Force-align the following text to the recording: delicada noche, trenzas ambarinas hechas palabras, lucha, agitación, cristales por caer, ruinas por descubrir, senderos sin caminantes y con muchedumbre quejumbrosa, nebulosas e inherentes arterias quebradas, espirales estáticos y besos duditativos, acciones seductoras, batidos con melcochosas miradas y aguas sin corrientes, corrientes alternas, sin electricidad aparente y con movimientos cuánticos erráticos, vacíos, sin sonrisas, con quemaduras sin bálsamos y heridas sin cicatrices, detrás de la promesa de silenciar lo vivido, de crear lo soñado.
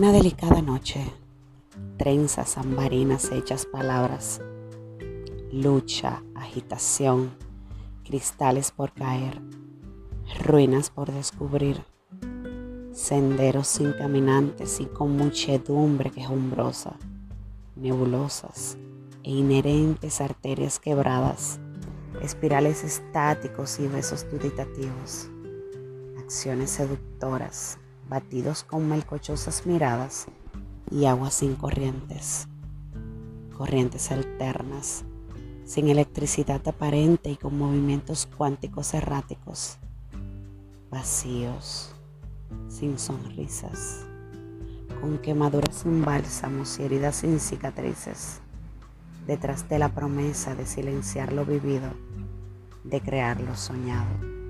delicada 0.00 0.62
noche, 0.62 1.04
trenzas 1.98 2.56
ambarinas 2.56 3.30
hechas 3.30 3.66
palabras, 3.66 4.40
lucha, 5.52 6.22
agitación, 6.34 7.30
cristales 8.02 8.70
por 8.70 8.92
caer, 8.92 9.40
ruinas 10.44 10.88
por 10.90 11.12
descubrir, 11.12 11.84
senderos 12.92 13.68
sin 13.68 13.92
caminantes 13.92 14.80
y 14.80 14.86
con 14.86 15.14
muchedumbre 15.16 16.10
quejumbrosa, 16.10 16.96
nebulosas 17.76 18.78
e 19.22 19.30
inherentes 19.30 20.20
arterias 20.20 20.80
quebradas, 20.80 21.60
espirales 22.22 22.82
estáticos 22.82 23.78
y 23.78 23.86
besos 23.88 24.26
duditativos, 24.30 25.28
acciones 26.18 26.70
seductoras, 26.70 27.78
batidos 28.08 28.64
con 28.64 28.88
melcochosas 28.88 29.66
miradas 29.66 30.26
y 30.90 31.06
aguas 31.06 31.34
sin 31.34 31.54
corrientes, 31.54 32.48
corrientes 33.56 34.10
alternas, 34.10 35.04
sin 35.64 35.88
electricidad 35.88 36.66
aparente 36.68 37.30
y 37.30 37.36
con 37.36 37.56
movimientos 37.56 38.28
cuánticos 38.36 38.94
erráticos, 38.94 39.78
vacíos, 40.90 41.94
sin 42.68 42.98
sonrisas, 42.98 44.04
con 45.00 45.18
quemaduras 45.18 45.76
sin 45.76 46.04
bálsamos 46.04 46.78
y 46.78 46.84
heridas 46.84 47.16
sin 47.16 47.40
cicatrices, 47.40 48.40
detrás 49.26 49.68
de 49.68 49.78
la 49.78 49.88
promesa 49.88 50.54
de 50.54 50.66
silenciar 50.66 51.32
lo 51.32 51.46
vivido, 51.46 51.90
de 52.84 53.00
crear 53.00 53.40
lo 53.40 53.56
soñado. 53.56 54.41